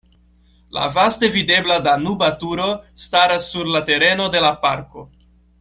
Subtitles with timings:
[0.77, 2.71] La vaste videbla Danuba Turo
[3.05, 5.09] staras sur la tereno de la parko.